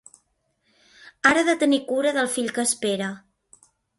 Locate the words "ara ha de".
1.31-1.55